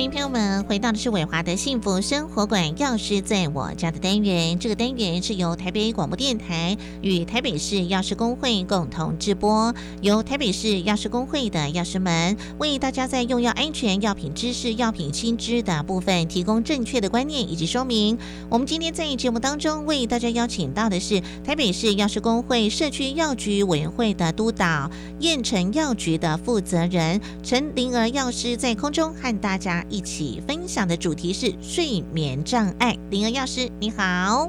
[0.00, 4.58] 欢迎朋友们回到的是伟华的幸福生活馆，药师在我家的单元。
[4.58, 18.16] 这个单元是由台北广播电台与台北市药师工会共同直播，由台北市药师工会的药师们为大家在用药安全、药品知识、药品新知的部分提供正确的观念以及说明。
[18.48, 29.84] 我们今天在节目当中为大家邀请到的是台北市药师工会社区药局委员会的督导燕城药局的负责人陈灵儿药师，在空中和大家。
[29.90, 32.96] 一起分享的主题是睡眠障碍。
[33.10, 34.48] 灵儿药师，你好。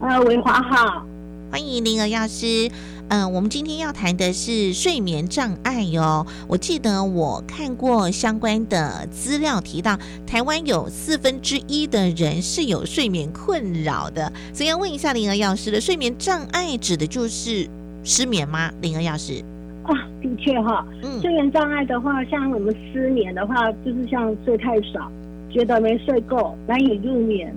[0.00, 1.06] 呃，维华好，
[1.50, 2.70] 欢迎灵儿药师。
[3.08, 6.26] 嗯，我们今天要谈的是睡眠障碍哟。
[6.46, 14.32] 我记得我看过相关的资料，提到台湾有四分之一的人是有睡眠困扰的。
[14.54, 17.68] 所以要问一下灵儿药师的睡眠障碍指的就是
[18.04, 18.70] 失眠吗？
[18.80, 19.44] 灵儿药师。
[19.84, 20.86] 啊，的确哈，
[21.20, 25.10] 睡眠障碍的话，像我们失眠的话，就是像睡太少，
[25.50, 27.52] 觉得没睡够，难以入眠，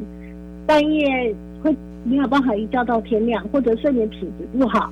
[0.66, 4.92] 半夜会没有办法一觉到天亮，或者睡眠品质不好，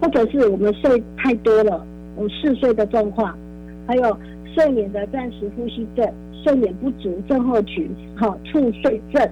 [0.00, 1.86] 或者是我们睡太多了，
[2.18, 3.36] 有嗜睡的状况，
[3.86, 4.16] 还有
[4.54, 9.28] 睡眠的暂时呼吸症、睡眠不足症候群、哈猝睡症。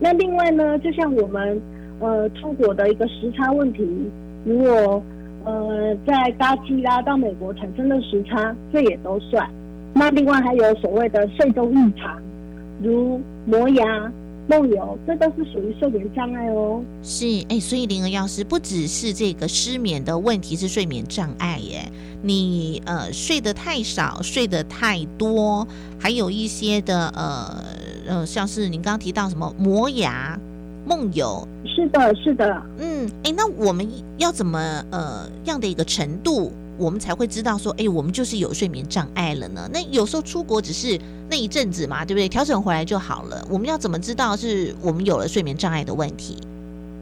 [0.00, 1.60] 那另外呢，就像我们
[2.00, 3.86] 呃出国的一个时差问题，
[4.44, 5.02] 如果
[5.44, 9.48] 呃，在搭机啦到美国产生的时差，这也都算。
[9.94, 12.20] 那另外还有所谓的睡中异常，
[12.82, 14.12] 如磨牙、
[14.48, 16.82] 梦游，这都是属于睡眠障碍哦。
[17.02, 21.90] 是，哎，所以灵儿药师不只是这个失眠的问题是睡眠障碍耶，
[22.22, 25.66] 你呃睡得太少、睡得太多，
[25.98, 27.64] 还有一些的呃
[28.06, 30.38] 呃，像是您刚刚提到什么磨牙。
[30.90, 33.88] 梦游是的，是的，嗯，哎，那我们
[34.18, 34.58] 要怎么
[34.90, 39.70] 呃样的一个程度，我们才会知道说，哎，我们就是有睡眠障碍了呢？
[39.72, 40.98] 那有时候出国只是
[41.30, 42.28] 那一阵子嘛，对不对？
[42.28, 43.40] 调整回来就好了。
[43.48, 46.36] 我们要怎么知道是我们有了睡眠障碍的问题？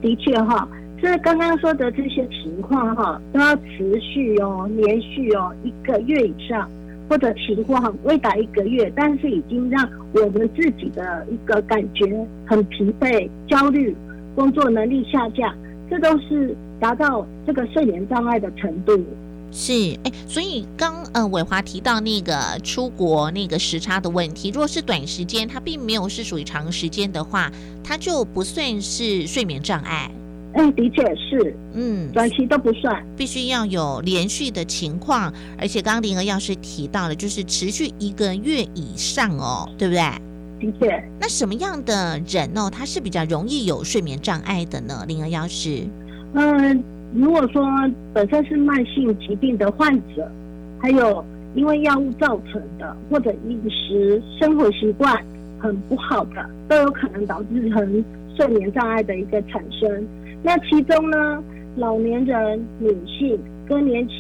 [0.02, 0.68] 的确哈，
[1.00, 6.68] 这刚刚说的这些情况哈，都要持续哦，连续哦一个月以上。
[7.08, 12.04] 或者情况未达一个月，但是已经让我们自己的一个感觉
[12.46, 13.96] 很疲惫、焦虑，
[14.34, 15.54] 工作能力下降，
[15.90, 19.02] 这都是达到这个睡眠障碍的程度。
[19.50, 19.72] 是，
[20.04, 27.50] 哎，所以刚呃伟华提到那个出国那个时差的问题，如果是短时间，它并没有是属于长时间的话，
[27.82, 30.10] 它就不算是睡眠障碍。
[30.60, 40.02] 嗯，的确是，嗯，短期都不算，必须要有连续的情况，而且刚刚灵儿药师提到了，就是持续一个月以上哦，对不对？
[40.60, 41.04] 的确。
[41.20, 45.04] 那什么样的人哦，他是比较容易有睡眠障碍的呢？
[45.06, 45.86] 灵儿药师，
[46.34, 46.82] 嗯，
[47.14, 47.64] 如果说
[48.12, 50.28] 本身是慢性疾病的患者，
[50.80, 55.16] 还有因为药物造成的，或者饮食生活习惯
[55.60, 58.04] 很不好的，都有可能导致成
[58.36, 60.04] 睡眠障碍的一个产生。
[60.42, 61.42] 那其中呢，
[61.76, 63.38] 老年人、女性、
[63.68, 64.14] 更年期、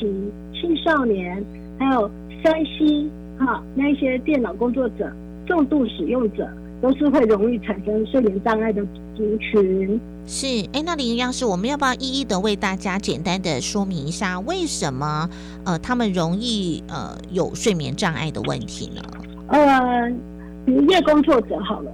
[0.52, 1.42] 青少年，
[1.78, 2.10] 还有
[2.42, 3.08] 山西
[3.38, 5.10] 哈那些电脑工作者、
[5.46, 6.48] 重度使用者，
[6.82, 8.84] 都是会容易产生睡眠障碍的
[9.16, 10.00] 族群。
[10.26, 15.28] 是，哎，那林央是我们要不要一一的为大家简单的说明一下，为什么
[15.64, 19.00] 呃他们容易呃有睡眠障碍的问题呢？
[19.48, 20.10] 呃，
[20.66, 21.90] 比如夜工作者好了，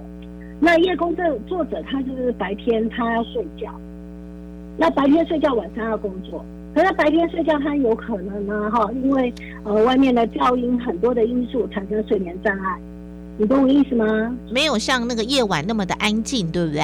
[0.59, 3.71] 那夜工作作者他就是白天他要睡觉。
[4.77, 6.43] 那白天睡觉，晚上要工作。
[6.73, 12.77] 可是白天睡觉，他有可能呢，哈，因为呃外面的噪音很多的因素产生睡眠障碍。
[13.37, 14.37] 你懂我意思吗？
[14.51, 16.81] 没有像那个夜晚那么的安静，对不对？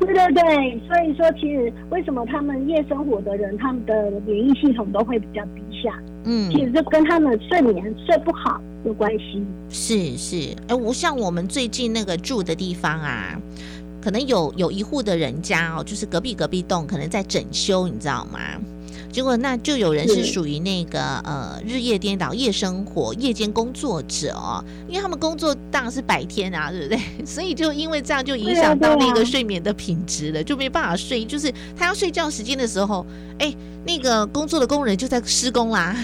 [0.00, 5.94] 对对对，所以说其实为什么他们夜生活的人，他们的免疫系统都会比较低下？
[6.24, 9.44] 嗯，其实就跟他们睡眠睡不好有关系。
[9.68, 13.38] 是是，哎，我像我们最近那个住的地方啊。
[14.02, 18.40] 可能有有一户的人家哦，就是隔壁隔壁栋可能在整修，你知道吗？
[19.12, 26.98] 结果那就有人是属于那个呃日夜颠倒、夜生活、夜间工作者哦，因为他们工作当然是白天啊，对不对？
[27.26, 31.26] 所以就因为这样就影响到那个睡眠的品质了，就没办法睡。
[31.26, 33.04] 就是他要睡觉时间的时候，
[33.38, 33.54] 哎，
[33.84, 35.94] 那个工作的工人就在施工啦。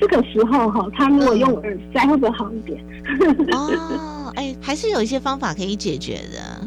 [0.00, 2.80] 这个时候哈，他如果用耳塞会不会好一点？
[3.50, 6.64] 哦，哎，还是有一些方法可以解决的。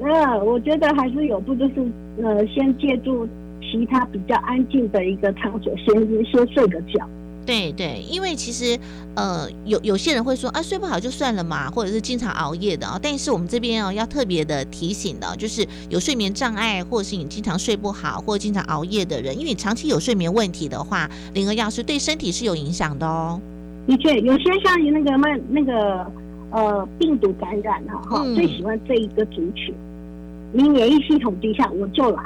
[0.00, 1.74] 那我觉得还是有，不就是
[2.22, 3.26] 呃，先借助
[3.60, 7.06] 其他比较安静的一个场所，先先睡个觉。
[7.46, 8.76] 对对，因为其实
[9.14, 12.98] 呃，有有些人会说啊，睡不好就算了嘛，或者是经常熬夜的啊。
[13.00, 23.40] 但是我们这边哦，要特别的提醒的，就是有睡眠障碍，或者是你经常睡不好，或者经常熬夜的人，因为你长期有睡眠问题的话，灵儿药是对身体是有影响的哦。
[23.86, 26.04] 的确，有些像那个慢那个。
[26.50, 29.74] 呃病毒感染了哈，最喜欢这一个族群。
[30.52, 32.22] 你免疫系统低下，我就来。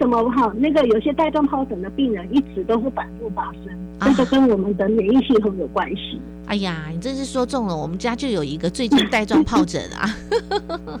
[0.00, 0.52] 什么哈？
[0.56, 3.64] 那个有些带状疱疹的病人一直都是反复发生，
[4.00, 6.20] 这个跟我们的免疫系统有关系。
[6.46, 10.08] 哎呀，你真是说中了，我们家就有一个最近带状疱疹啊。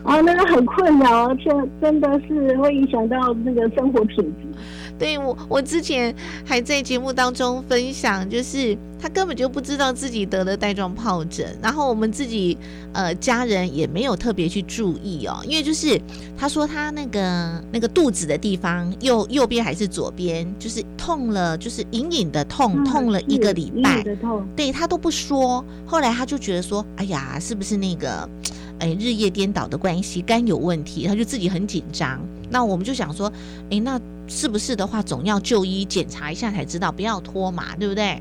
[0.02, 1.50] 啊， 那个很困扰，而且
[1.80, 4.87] 真的是会影响到那个生活品质。
[4.98, 6.14] 对我，我之前
[6.44, 12.58] 还在节目当中分享，就是他根本就不知道自己得了带状疱疹，然后我们自己
[12.92, 16.00] 呃家人也没有特别去注意哦，因为就是
[16.36, 24.02] 他说他那个那个肚子的地方右右边还是左边，就是痛了，就是隐隐的痛，痛了一个礼拜，
[24.56, 28.28] 对他都不说，后来他就觉得说，哎呀，是不是那个？
[28.80, 32.20] 哎，日夜颠倒的关系，肝有问题，他就自己很紧张。
[32.50, 33.32] 那我们就想说，
[33.70, 38.20] 哎，那是不是的话，总要就医检查一下才知道，不要拖嘛，对不对？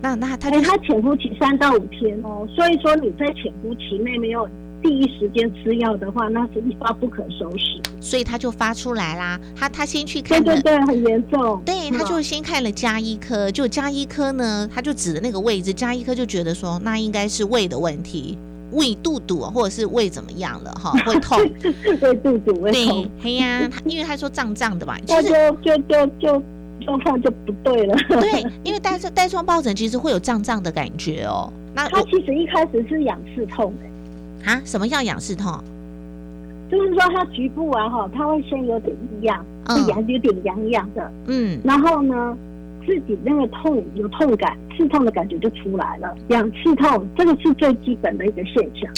[0.00, 4.46] 那那他，他潜伏期三到五天哦，所以说你在潜伏期内没有
[4.82, 7.80] 第一时间吃药的话，那是一发不可收拾。
[8.00, 11.58] 所以他就发出来啦，他他先去看，对对对，很严重。
[11.64, 18.36] 对，他就先看了加医科，就加医科呢，他就指的那个位置，加医科就觉得说，那应该是胃的问题。
[18.74, 20.92] 胃肚肚或者是胃怎么样了哈？
[21.06, 21.38] 会痛，
[22.02, 23.02] 胃肚肚胃痛。
[23.02, 25.30] 对，嘿呀，因为他说胀胀的吧，那就
[25.62, 26.42] 就就就
[26.84, 27.94] 状况就不对了。
[28.08, 31.52] 对，因为带带状疱疹其实会有胀胀的感觉哦。
[31.74, 33.72] 那他其实一开始是仰视痛
[34.44, 34.52] 哎。
[34.52, 34.62] 啊？
[34.64, 35.58] 什么叫仰视痛？
[36.70, 39.44] 就是说他局部啊哈，他会先有点异样，
[40.06, 41.12] 有点痒痒的。
[41.26, 41.60] 嗯。
[41.64, 42.36] 然后呢？
[42.86, 46.14] 自己那个痛有痛感，刺痛的感觉就出来了。
[46.28, 48.90] 痒刺痛，这个是最基本的一个现象。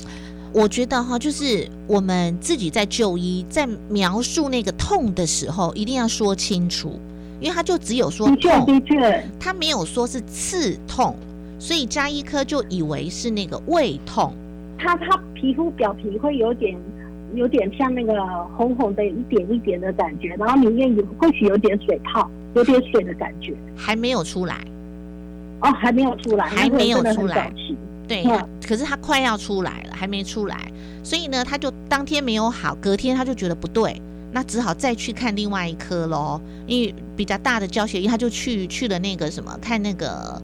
[0.53, 6.99] 我觉得哈，就是我们自己在就医，在描述那个痛的时候，一定要说清楚，
[7.41, 11.15] 因为他就只有说痛，的确，他没有说是刺痛，
[11.59, 14.33] 所以加医科就以为是那个胃痛。
[14.79, 16.75] 他他皮肤表皮会有点
[17.35, 18.15] 有点像那个
[18.56, 22.31] 红红的，一点一点的感觉，然后里面有或许有点水泡。
[22.56, 24.56] 有点水的感觉，还没有出来。
[25.61, 27.53] 哦，还没有出来，还没有出来。
[28.08, 28.25] 对，
[28.67, 30.73] 可是他快要出来了，还没出来。
[31.03, 34.00] 所以呢，他就当天没有好，隔天他就觉得不对，
[34.32, 36.41] 那只好再去看另外一科喽。
[36.67, 40.41] 因为比较大的教学医，他就去去了那个什么，看那个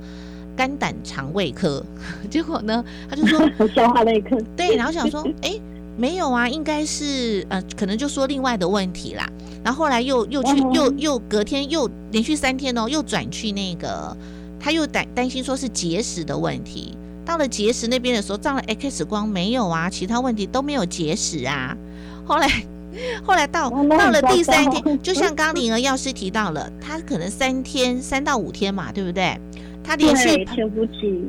[0.54, 1.82] 肝胆肠胃科。
[2.28, 3.40] 结果呢，他就说
[3.74, 4.36] 消化内科。
[4.56, 5.58] 对，然后想说，哎。
[5.96, 9.28] 没有啊，应该是呃，可能就说另外的问题啦。
[9.64, 14.16] 然后后来又又去又又隔天又连续三天哦，又转去那个，
[14.58, 16.96] 他又担担心说是结石的问题。
[17.24, 21.76] 到了结石那边的时候，照了 X 光没有啊，其他问题都没有结石啊。
[22.24, 22.48] 后来
[23.22, 29.38] 后来到到了第三天， 就像刚灵儿药师提到了，他可能三天三到五天嘛，对不对？
[29.84, 30.44] 他连续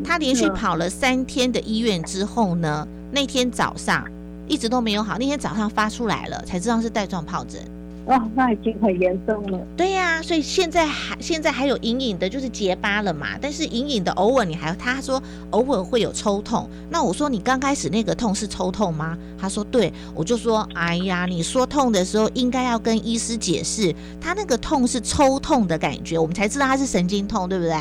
[0.04, 4.04] 他连续跑了三天的医院之后呢，那天早上。
[4.48, 7.62] 一直都没有好，那天早上发出来了，才知道是带状疱疹。
[8.06, 9.57] 哇，那已经很严重了。
[9.78, 13.38] 对呀，所以现在还现在还有隐隐的，就是结疤了嘛。
[13.40, 16.69] 但是隐隐的偶尔你还他说偶尔会有抽痛。
[16.90, 19.18] 那我说你刚开始那个痛是抽痛吗？
[19.40, 27.74] 他说对，我就说哎呀，你说痛的时候应该要跟医师解释，他那个痛是抽痛的感觉，我们才知道他是神经痛，对不对？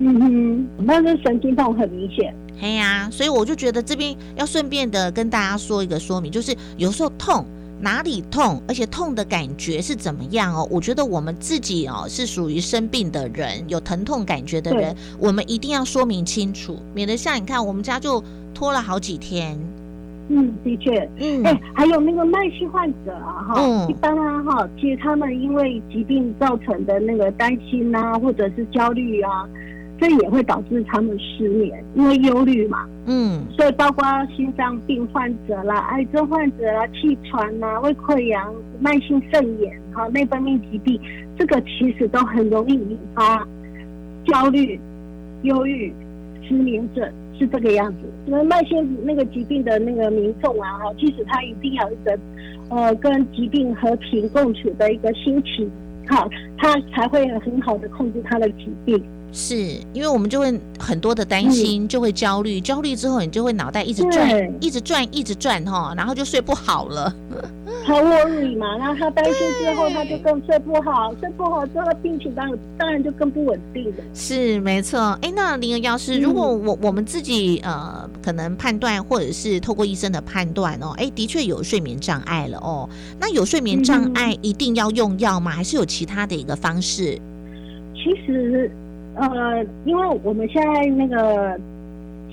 [0.00, 2.34] 嗯哼，那是神经痛很明显。
[2.56, 7.44] 嘿呀，所以我就觉得这边要顺便的跟大家说一个说明，就是有时候痛
[7.80, 10.66] 哪里痛，而且痛的感觉是怎么样哦？
[10.70, 18.22] 我觉得我们自己哦是属于生病的人，有疼痛感觉的人，我们一定要说明清楚，免得像你看我们家就
[18.54, 19.58] 拖了好几天。
[20.28, 29.46] 嗯，的确，嗯，哎，还有那个慢性患者啊，哈，一般啊，哈，其实他们因为疾病造成的那个担心啊，或者是焦虑啊。
[30.00, 32.86] 这也会导致他们失眠，因为忧虑嘛。
[33.06, 40.98] 嗯，所以包括心脏病患者啦、癌症患者啦、气喘啦、胃溃疡、慢性肾炎、哈内分泌疾病，
[41.38, 43.46] 这个其实都很容易引发
[44.26, 44.80] 焦虑、
[45.42, 45.92] 忧郁、
[46.42, 47.06] 失眠症，
[47.38, 47.98] 是这个样子。
[48.26, 52.18] 因为慢性那个疾病的那个民众啊，哈，即使他一定要一个
[52.70, 55.70] 呃跟疾病和平共处的一个心情，
[56.08, 59.02] 好，他才会很好的控制他的疾病。
[59.36, 59.56] 是
[59.92, 67.12] 因为我们就会很多的担心，就会焦虑，焦虑之后你就会脑袋一直转，一直转，一直转哈，然后就睡不好了。
[67.84, 74.04] 他 worry 嘛，然后他担心之后，他就更睡不好，睡不好之后病情当然当然就更不稳定了。
[74.14, 82.88] 是没错，哎，那林儿药师，如果我我们自己呃可能判断，或者是透过医生的判断哦，哎，的确有睡眠障碍了哦，
[83.18, 85.50] 那有睡眠障碍一定要用药吗？
[85.50, 87.20] 还是有其他的一个方式？
[87.94, 88.70] 其实。
[89.16, 91.58] 呃，因为我们现在那个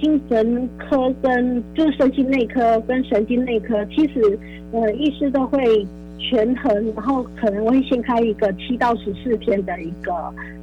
[0.02, 4.40] 精神科跟就是神经内科跟神经内科，其实
[4.72, 5.86] 呃医师都会
[6.18, 10.12] 权衡，然后可能会先开一个七到十四天的一个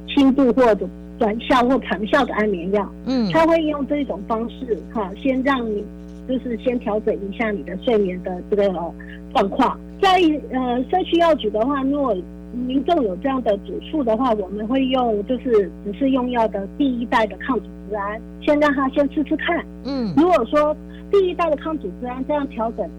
[0.07, 2.89] 轻度或者短效或长效的安眠药。
[3.05, 5.83] 嗯，他会用这种方式哈，先让你
[6.27, 8.69] 就是先调整一下你的睡眠的这个
[9.33, 9.79] 状况。
[10.01, 10.09] 在
[10.51, 12.15] 呃社区药局的话，如果
[12.51, 19.63] 民众有这样的主诉的话，我们会用就是只是用药的第一代的抗组织胺，先让他先吃吃看。
[19.85, 20.75] 嗯，如果说
[21.11, 22.89] 第一代的抗组织胺这样调整，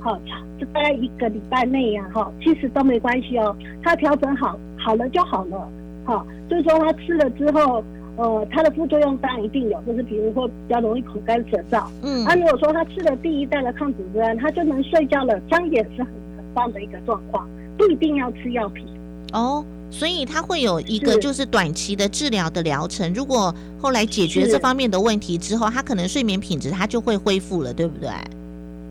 [0.00, 0.18] 好，
[0.58, 3.54] 就大概一个礼拜内呀，哈，其实都没关系哦。
[3.82, 5.68] 他调整好好了就好了，
[6.04, 7.82] 好，就是说他吃了之后，
[8.16, 11.86] 呃，他的副作用当然一定有，就是比如说比较容易口干舌燥。
[12.02, 16.06] 嗯，那如果说他吃了第一代的抗组织胺，他就能睡觉了，这样也是很
[16.36, 18.86] 很棒的一个状况，不一定要吃药品。
[19.34, 23.12] 哦，所以它会有一个就是短期的治疗的疗程。
[23.12, 28.08] 如果后来解决这方面的问题之后，他可能睡眠品质他就会恢复了，对不对？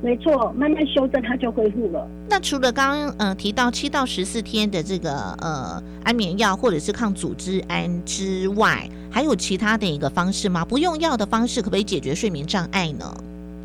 [0.03, 2.05] 没错，慢慢修正它就恢复了。
[2.29, 10.65] 那除了刚刚嗯提到七到十四天的这个呃安眠药或者是抗组织胺之外，还有其他的一个方式吗？
[10.65, 13.05] 不用药的方式可不可以解决睡眠障碍呢？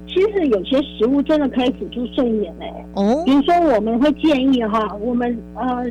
[0.06, 2.72] 其实有些食物真的可以辅助睡眠诶。
[2.94, 5.84] 哦，比如说我们会建议哈，我们呃。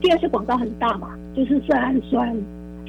[0.00, 2.34] 电视广告很大嘛，就是色氨酸，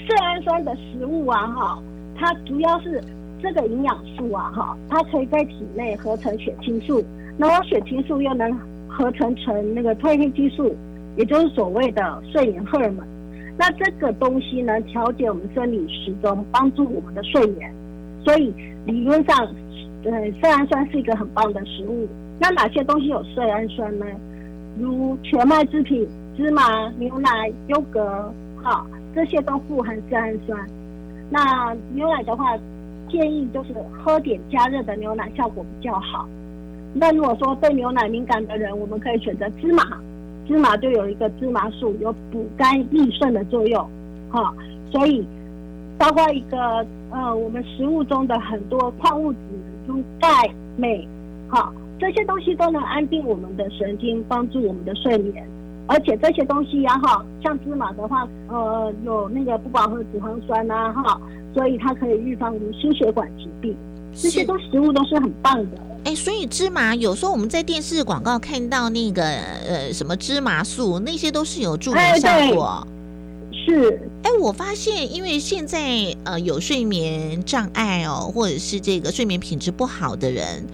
[0.08, 1.84] 色氨酸的食物啊，哈，
[2.18, 3.04] 它主要是
[3.42, 7.04] 这个营养素啊，哈，它可以在体内合成血清素，
[7.38, 10.74] 然后血清素又能合成成那个褪黑激素，
[11.18, 13.06] 也就是所谓的睡眠荷尔蒙。
[13.58, 17.72] 那这个东西呢，调节我们生理时钟，帮助我们的睡眠。
[18.24, 18.54] 所以
[18.86, 19.38] 理论上，
[20.06, 22.08] 呃，色氨酸是一个很棒的食物。
[22.40, 24.06] 那哪些东西有色氨酸呢？
[24.80, 26.08] 如全麦制品。
[26.36, 28.34] 芝麻、牛奶、优格，
[28.64, 30.60] 好，这些都富含色氨酸。
[31.30, 32.58] 那牛奶的话，
[33.10, 36.28] 建议就是喝点加热的牛奶，效果比较好。
[36.94, 39.84] 那如果说对牛奶敏感的人，我们可以选择芝麻，
[40.48, 43.88] 芝麻就有一个芝麻素，有补肝益肾的作用，
[44.30, 44.54] 哈。
[44.92, 45.26] 所以，
[45.98, 49.40] 包括一个呃，我们食物中的很多矿物质，
[49.88, 50.28] 如钙、
[50.76, 51.08] 镁，
[51.50, 55.46] 哈，这些东西都能安定我们的神经，帮助我们的睡眠。
[55.92, 61.20] 而且这些东西呀，哈，像芝麻的话，呃，有那个不饱和脂肪酸呐，哈，
[61.54, 63.76] 所以它可以预防心血管疾病。
[64.14, 65.78] 这些都食物都是很棒的。
[66.06, 72.88] 哎，所以芝麻有时候我们在电视广告看到那个呃什么芝麻素，那些都是有助眠效果。
[73.52, 74.00] 是。
[74.24, 80.66] 哎，我发现因为现在呃有睡眠障碍哦，或者是这个睡眠品质不好的人。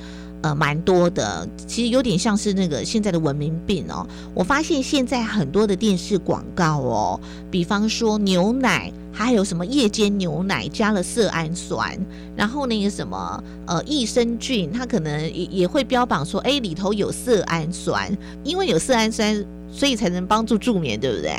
[0.44, 4.06] 呃，蛮多的，其实有点像是那个现在的文明病哦。
[4.36, 11.98] 我发现现在很多的电视广告哦，比方说牛奶，还有什么夜间牛奶加了色氨酸，
[12.36, 18.08] 然后那个什么呃益生菌，它可能也也会标榜说，哎，里头有色氨酸，
[18.44, 21.36] 因为有色氨酸，所以才能帮助助眠，对不对？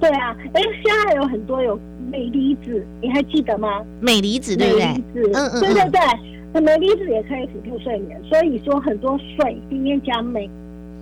[0.00, 1.78] 对啊，哎，现在还有很多有
[2.10, 3.68] 镁离子，你还记得吗？
[4.00, 4.84] 镁离子，对不对？
[5.32, 6.00] 嗯嗯，对对对。
[6.52, 10.48] 那镁离子也可以辅助睡眠，所以说很多水里面加镁，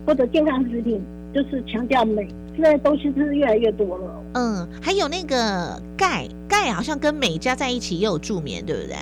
[0.07, 1.01] 或者健康食品
[1.35, 4.23] 就是强调镁，现在东西是越来越多了。
[4.35, 8.97] 嗯，还有那个钙，钙好像跟镁加在一起也有助眠，对不对？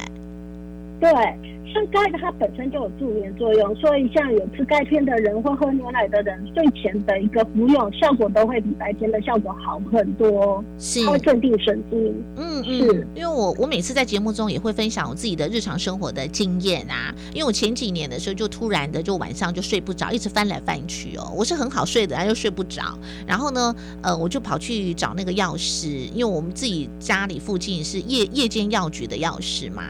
[1.00, 1.57] 对。
[1.72, 12.24] 像钙的它本身就有助眠作用，所以像有吃钙片的人或喝牛奶的人，睡前的一个服用效果都会比白天的效果好很多，是会镇定神经。
[12.36, 22.82] 嗯嗯，是因为我我每次在节目中也会分享我自己的日常生活的经验啊，因为我前几年的时候就突然的就晚上就睡不着，一直翻来翻去哦，我是很好睡的，然后又睡不着，
[23.26, 29.84] 然后呢，呃，我就跑去找那个药师，因为我们自己家里附近是夜夜间药局的药师嘛。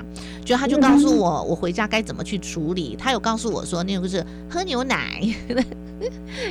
[0.44, 2.97] 就他就告诉我，我回家该怎么去处理。
[2.97, 5.23] 他有告诉我说，那个是喝牛奶，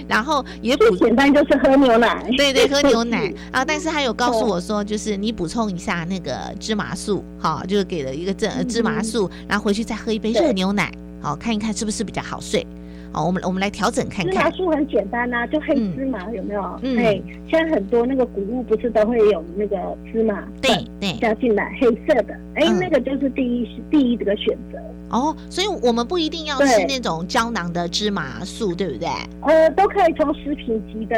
[0.08, 2.24] 然后也补简单就是喝牛奶。
[2.38, 3.64] 对对，喝牛奶 啊！
[3.64, 12.66] 但是他有告诉我说，就是你补充一下那个芝麻素，好，就是给了一个这芝麻素，然后回去再喝一杯热牛奶，好看一看是不是比较好睡。
[13.12, 14.34] 好，我们我们来调整看看。
[14.34, 16.62] 芝麻素很简单呐，就黑芝麻有没有？
[16.98, 19.78] 哎，现在很多那个谷物不是都会有那个
[20.12, 24.80] 芝麻对对加进来黑色的，哎，那个就是第一第一这个选择。
[25.10, 29.08] 哦，所以我们不一定要吃那种胶囊的芝麻素，对不对？
[29.42, 31.16] 呃，都可以从食品级的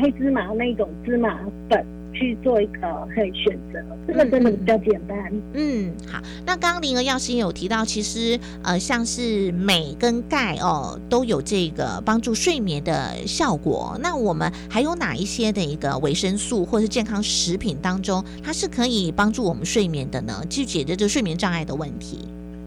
[0.00, 1.38] 黑芝麻那种芝麻
[1.70, 1.86] 粉。
[2.12, 2.80] 去做一个
[3.14, 5.32] 可以选择，这个真的比较简单。
[5.54, 6.20] 嗯，好。
[6.46, 13.98] 那刚刚灵儿药师也有提到，其实呃，像是镁跟钙哦，都有这个帮助睡眠的效果。
[14.02, 20.42] 那我们还有哪一些的一个维生素或是健康食品当中，它是可以帮助我们睡眠的呢？
[20.48, 22.18] 去解决这睡眠障碍的问题。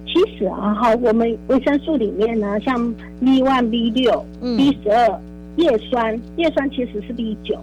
[0.05, 5.21] 其实啊，哈，我们维生素里面呢，像 B one、B 六、B 十二、
[5.55, 7.57] 叶酸，叶酸其实是 B 九，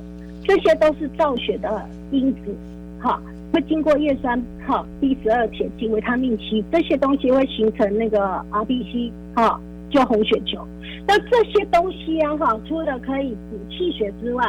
[0.48, 2.56] 这些都是造血的因子，
[2.98, 3.20] 哈，
[3.52, 8.18] 会经过叶酸，哈，B 十二、铁、及维他命 C 这些东西会形成那个
[8.50, 10.66] RBC，哈，就红血球。
[11.06, 14.42] 那这些东西啊，哈，除了可以补气血之外，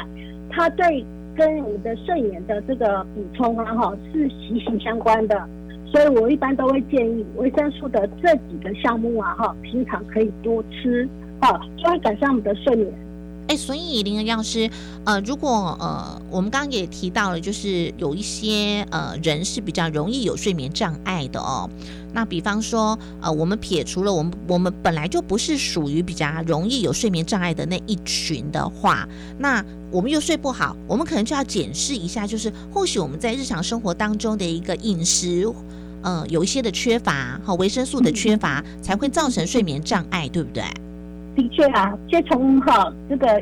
[0.49, 5.45] 它对跟我们的睡眠的这个补充啊，哈，是息息相关的。
[5.91, 11.05] 所以我一般都会建议维生素的这几个项目啊，哈，平常可以多吃，
[11.41, 12.89] 哈，就会改善我们的睡眠。
[13.49, 14.69] 哎，所以林药师，
[15.05, 21.67] 呃，如果呃，我们刚刚也提到了，就是有一些呃人是比较容易有睡眠障碍的哦。
[22.13, 35.51] 那比方说，呃，我们撇除了我们我们本来就不是属于比较容易有睡眠障碍的那一群的话，那我们又睡不好，我们可能就要检视一下，就是或许我们在日常生活当中的一个饮食，
[36.03, 40.63] 呃，有一些的缺乏和维生素的缺乏，才会造成睡眠障碍，对不对？
[41.35, 43.41] 的确啊，先从哈这个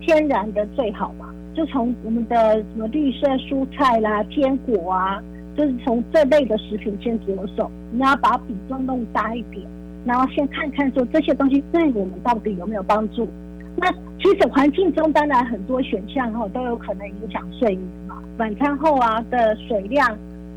[0.00, 5.22] 天然的最好嘛，就从我们的什么绿色蔬菜啦、坚果啊。
[5.56, 9.66] 就是从这类的食品先着手，你要把比重弄大一点，
[10.04, 13.26] 然后先看看说这些东西对我们到底有没有帮助。
[13.74, 13.90] 那
[14.22, 18.22] 其实环境中当然很多选项哈都有可能影响睡眠嘛。
[18.38, 20.08] 晚餐后啊的水量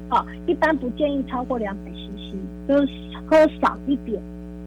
[0.08, 2.36] 啊，一般不建议超过两百 CC，
[2.68, 2.94] 就是
[3.26, 4.22] 喝少一点，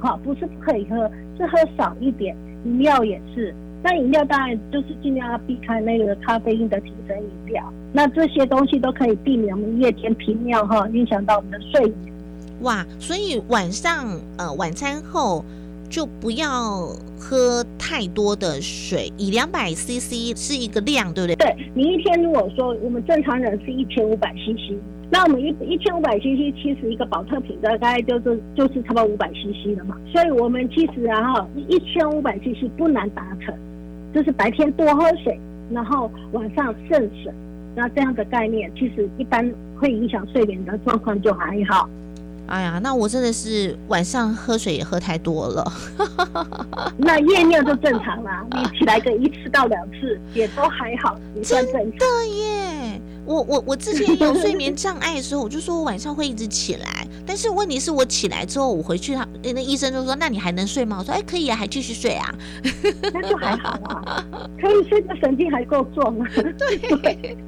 [0.05, 2.37] 哈，不是不可以喝，是喝少一点。
[2.67, 3.55] 饮料也是。
[3.83, 12.15] 那饮料当然就是尽量要避开那个咖啡因的提神饮料，那这些东西都可以避免我们夜间频尿哈，影响到我们的睡眠。
[12.61, 14.07] 哇，所以晚上
[14.39, 15.45] 呃晚餐后
[15.91, 16.87] 就不要
[17.19, 21.37] 喝太多的水，以两百 CC 是一个量，对不对？
[21.37, 24.75] 对你一天如果说我们正常人是一千五百 CC。
[25.11, 33.55] 那我们一一千五百 CC，其实一个保特瓶的大概就是就是差不多五百 CC 了嘛，所以我们其实然后一千五百 CC 不难达成。
[34.15, 35.37] 就是白天多喝水，
[35.73, 37.33] 然后晚上慎水，
[37.75, 39.45] 那这样的概念其实一般
[39.77, 41.88] 会影响睡眠的状况就还好。
[42.46, 45.72] 哎呀，那我真的是晚上喝水也喝太多了。
[46.98, 51.83] 那夜尿就正常啦，你起来个一次到两次也都还好，真的
[52.28, 53.00] 耶。
[53.26, 60.98] 我我我之前有睡眠障碍的时候，我就说我晚上会一直起来，但是问题是我起来之后，我回去他那医生就说，那你还能睡吗？
[60.98, 62.35] 我说哎可以啊，还继续睡啊，
[63.14, 64.22] 那就还好啊，
[64.61, 66.28] 可以睡的神经还够壮啊。
[66.37, 67.38] 对，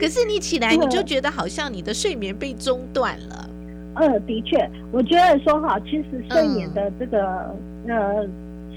[0.00, 3.50] 可是你起来你就觉得好像你的睡眠被中断了。
[3.98, 7.54] 呃，的确，我觉得说哈，其实睡眠的这个
[7.86, 8.26] 呃。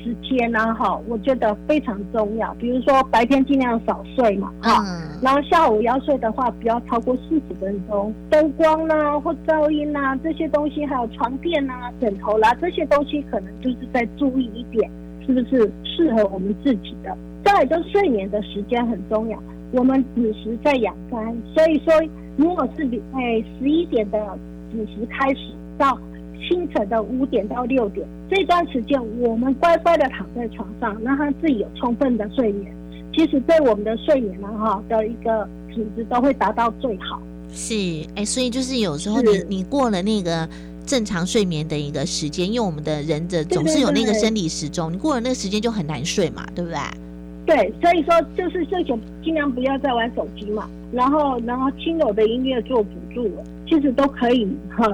[0.04, 2.52] 时间呢，哈，我觉得非常重要。
[2.56, 4.84] 比如说白天尽量少睡嘛，哈，
[5.22, 8.12] 然后下午要睡的话，不要超过四十分钟。
[8.28, 14.90] 灯光啦或噪音啦这些东西，还有床垫啦、枕头啦这些东西，可能就是在注意一点，
[15.24, 17.16] 是不是适合我们自己的？
[17.46, 19.38] 再来，就睡眠的时间很重要。
[19.72, 21.94] 我们子时在养肝，所以说，
[22.38, 24.18] 如果是哎十一点的
[24.72, 25.98] 子时开始到。
[26.50, 32.76] 清晨的五点到六点这段时间，我们乖乖的躺在床上，让他自己有充分的睡眠。
[33.14, 37.22] 其实对我们的睡眠呢，哈的一个品质都会达到最好。
[37.54, 37.76] 是，
[38.16, 40.50] 哎，所以就是有时候你你过了那个
[40.84, 46.80] 正常睡眠的一个时间，因为我们的人的总是有那个生理时钟，你过了那个时间就很难睡嘛，对不对？
[47.46, 53.30] 对，所以说就是睡前尽量不要再玩手机嘛，然后然后轻柔的音乐做辅助，
[53.72, 54.46] 其实都可以
[54.78, 54.86] 哈。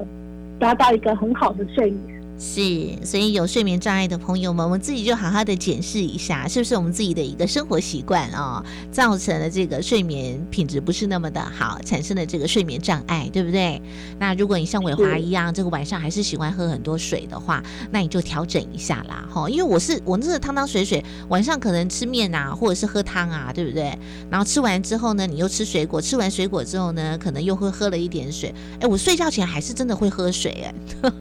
[0.60, 2.17] 达到一个很好的睡眠。
[2.40, 13.82] 是，所以有睡眠障碍的朋友们，我们自己就好好的检视一下，是不是我们自己的一个生活习惯啊，造成了这个睡眠品质不是那么的好，产生了这个睡眠障碍，对不对？
[14.20, 19.50] 那如果你像伟华一样，这个晚上还是喜欢喝很多水的话，那你就调整一下啦，哈。
[19.50, 23.98] 因为我是我那个汤汤水水，晚上可能吃面啊，或者是喝汤啊，对不对？
[24.30, 28.54] 然后吃完之后呢，你又吃水果，吃完水果之后呢，可能又会喝了一点水。
[28.80, 31.12] 哎，我睡觉前还是真的会喝水，哎。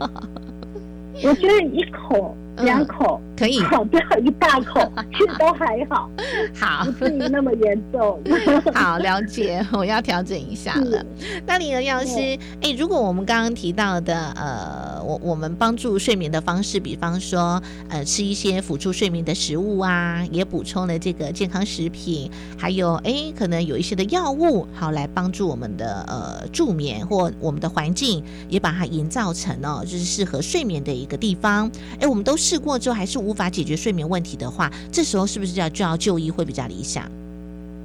[1.24, 2.36] 我觉得一口。
[2.64, 4.80] 两口可以，好不要一大口，
[5.12, 6.10] 其实都还好，
[6.58, 8.18] 好不至于那么严重。
[8.74, 11.04] 好了解，我要调整一下了。
[11.46, 31.70] 那李药师，哎，如果我们刚刚提到的，呃，我我们帮助睡眠的方式，比方说，呃，吃一些辅助睡眠的食物啊，也补充了这个健康食品，还有，哎，可能有一些的药物，好来帮助我们的呃助眠或我们的环境，也把它营造成哦，就是适合睡眠的一个地方。
[32.00, 32.45] 哎，我们都是。
[32.46, 37.02] 试过之后还是无法解决睡眠问题的话，这时候是不是要就要就医会比较理想？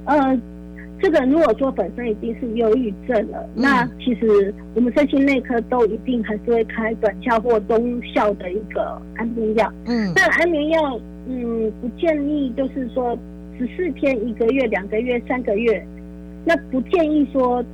[0.04, 0.40] 呃，
[1.00, 9.72] 这个如果说本身已经是忧郁症了，那其实我们身心内科都一定还是会开短效或中效的一个安眠药。
[9.86, 13.18] 嗯，那安眠药，嗯，不建议就是说
[13.58, 15.84] 十四天、一个月、两个月、三个月，
[16.44, 17.64] 那不建议说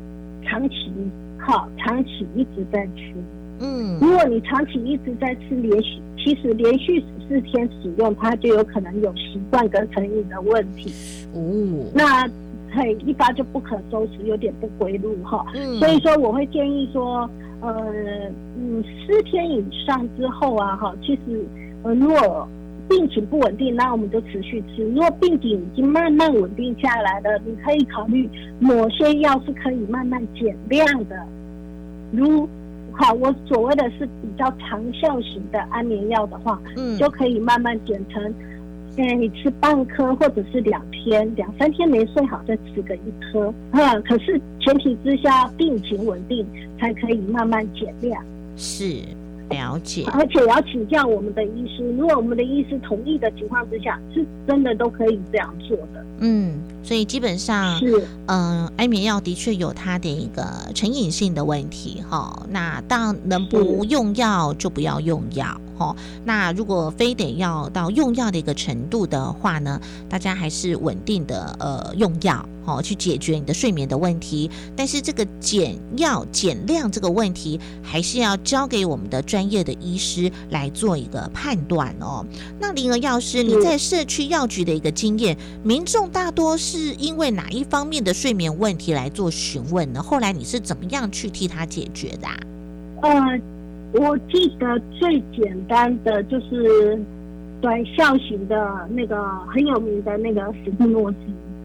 [0.42, 0.90] 长期，
[1.38, 3.12] 好，长期一直在吃。
[3.60, 10.92] 嗯，如果你长期一直在吃，连续其实连续十四天使用，它就有可能有习惯跟成瘾的问题。
[11.34, 12.28] 哦，那。
[12.70, 15.42] 嘿，一发就不可收拾，有点不归路哈。
[15.54, 17.28] 嗯，所以说我会建议说，
[17.62, 17.74] 呃，
[18.58, 21.46] 嗯，四天以上之后啊，哈，其实，
[21.82, 22.46] 呃，如果
[22.86, 28.28] 病情不稳定，那我们就持续吃；如果病情已经慢慢稳定下来了，你可以考虑
[28.60, 31.16] 某些药是可以慢慢减量的。
[32.12, 32.46] 如，
[32.98, 38.22] 好，我所谓的是比较长效型的安眠药的话，嗯，就可以慢慢减成。
[38.96, 43.00] 哎，你吃半颗或者是两天、两三天没睡好，再吃个一
[43.32, 43.94] 颗，哈。
[44.00, 46.44] 可是前提之下病情稳定，
[46.78, 48.22] 才可以慢慢减量。
[48.56, 48.84] 是。
[49.50, 51.82] 了解，而且要请教我们的医师。
[51.96, 56.04] 如果我们的医师同意的情况之下，是真的都可以这样做的。
[56.20, 62.42] 嗯，所以基本上是，嗯，安眠药的确有它的一个成瘾性的问题哈。
[62.50, 65.94] 那当能不用药就不要用药哈。
[66.24, 72.46] 那如果非得要到用药的一个程度的话呢，大家还是稳定的呃用药。
[72.70, 82.22] 哦，去解决你的睡眠的问题，但是这个减药减量这个问题，还是要交给我们的专业的医师来做一个判断哦。
[82.60, 90.02] 那灵儿药师，你在社区药局的一个经验，民众大多是因为哪一方面的睡眠问题来做询问呢？
[90.02, 92.28] 后来你是怎么样去替他解决的？
[93.00, 93.40] 呃，
[93.92, 96.98] 我记得最简单的就是
[97.60, 101.16] 短效型的那个很有名的那个史蒂诺斯。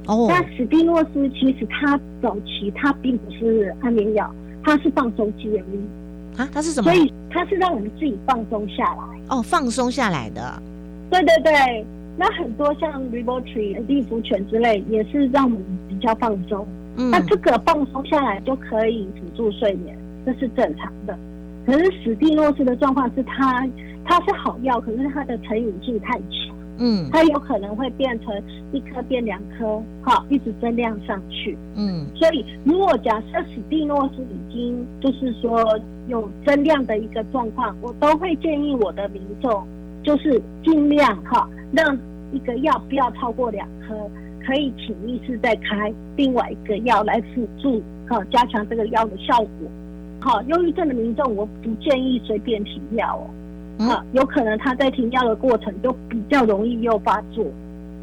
[0.07, 4.29] 哦，那史蒂诺斯其实它早期它并不是安眠药，
[4.63, 6.91] 它是放松剂而已啊，它是什么？
[6.91, 10.61] 所以它是让我们自己放松下来哦，放松下来的。
[11.09, 11.85] 对对对，
[12.17, 16.65] 那很多像 r e b o t r e 利福泉之类，也是让我们比较放松。
[16.97, 21.17] 嗯，那这个放松下来就可以辅助睡眠，这是正常的。
[21.65, 23.67] 可是史蒂诺斯的状况是它
[24.05, 26.55] 它是好药，可是它的成瘾性太强。
[26.79, 28.33] 嗯，它有可能会变成
[28.71, 31.55] 一颗变两颗，哈，一直增量上去。
[31.75, 39.65] 嗯，所以如果假设史蒂诺斯已经就是说有增量的一个状况，我都会建议我的民众
[40.01, 41.95] 就是尽量哈，让
[42.31, 43.95] 一个药不要超过两颗，
[44.43, 49.69] 可以请医师再开另外一个药来辅助，哈，加强这个药的效果。
[50.23, 53.89] 好，忧郁症的民众我不建议随便停药哦。
[53.89, 57.45] 啊，有可能他在停药的过程就比较容易又发作。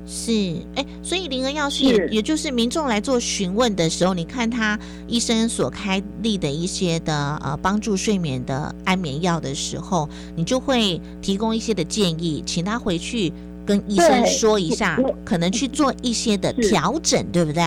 [0.04, 0.33] 是，
[0.74, 13.33] 哎，所以灵恩药师也也就是民众来做询问的时候，你看他医生所开立的一些的呃帮助睡眠的安眠药的时候，你就会提供一些的建议，请他回去
[13.64, 17.62] 跟医生说一下，可能去做一些的调整，对不对？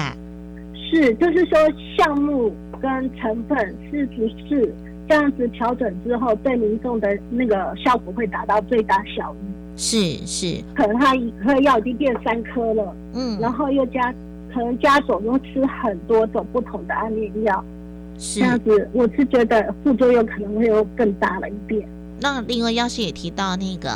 [0.91, 1.57] 是，就是说
[1.97, 3.57] 项目跟成分
[3.89, 4.75] 是不是？
[5.07, 9.77] 这样子调整之后，对民众的那个效果会达到最大效益。
[9.77, 14.13] 是是，可能他一颗药已经变三颗了，嗯，然后又加，
[14.53, 17.63] 可能加总又吃很多种不同的安眠药，
[18.17, 21.87] 是这样子，我是觉得副作用可能会又更大了一点。
[22.21, 23.89] 那另外，药师也提到，那个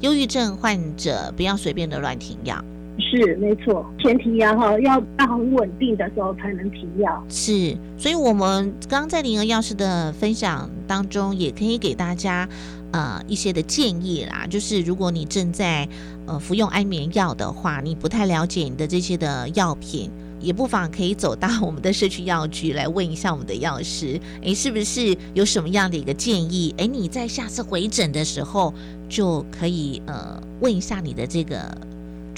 [0.00, 2.56] 忧郁症患者不要随便的乱停药。
[2.98, 7.24] 是没错，前提呀哈，要要很稳定的时候才能停药。
[7.30, 12.46] 是，所以我们刚刚在灵儿药师的分享当中，也可以给大家
[12.92, 14.46] 呃一些的建议啦。
[14.46, 15.88] 就是如果你正在
[16.26, 26.74] 呃服用安眠药的话，你不太了解你的这些的药品，也不妨可以走到我们的社区药局来问一下我们的药师， 诶，是不是有什么样的一个建议？
[26.76, 28.74] 诶，你在下次回诊的时候
[29.08, 31.74] 就可以呃问一下你的这个。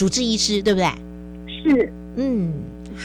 [0.02, 0.88] 主治医师对不对？
[1.46, 2.52] 是，嗯，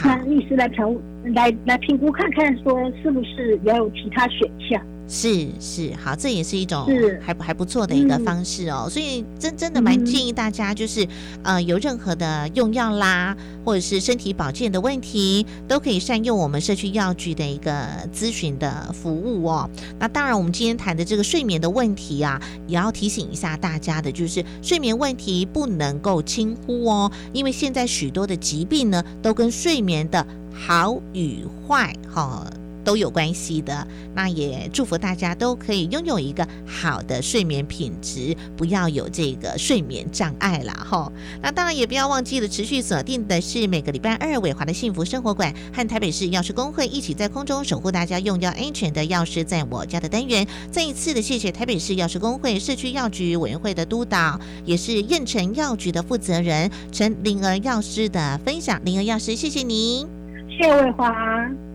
[0.04, 1.00] 那医师来评
[1.36, 4.84] 来来评估看看，说是不是也有其他选项。
[5.08, 6.86] 是是好，这也是一种
[7.22, 8.88] 还还不错的一个方式哦。
[8.90, 11.08] 所以真真的蛮建议大家，就是
[11.44, 19.70] 呃有任何的用药啦，或者是身体保健的问题，都可以善用我们社区药局的一个咨询的服务哦。
[19.98, 32.46] 那当然，我们今天谈的这个睡眠的问题啊，也要提醒一下大家的，就是睡眠问题不能够轻忽哦，因为现在许多的疾病呢，都跟睡眠的好与坏哈。
[32.88, 33.86] 都有关系的。
[34.16, 41.12] 那也祝福大家都可以拥有一个好的睡眠品质，不要有这个睡眠障碍了哈。
[41.42, 50.48] 那当然也不要忘记了，持续锁定的是每个礼拜二伟华的幸福生活馆和台北市药师工会一起在空中守护大家用药安全的药师在我家的单元。
[50.72, 58.80] 再一次的谢谢台北市药师工会社区药局委员会的督导，也是燕城药局的负责人陈灵儿药师的分享。
[58.86, 60.08] 灵儿药师，谢谢您，
[60.48, 61.67] 谢谢伟华。